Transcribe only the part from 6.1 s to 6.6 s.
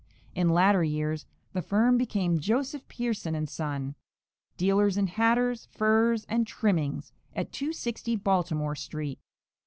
and